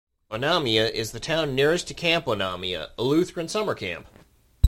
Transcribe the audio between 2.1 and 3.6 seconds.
Onomia, a Lutheran